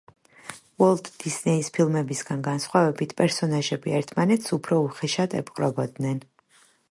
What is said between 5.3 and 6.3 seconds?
ეპყრობოდნენ.